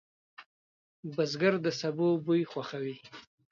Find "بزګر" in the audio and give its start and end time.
1.15-1.53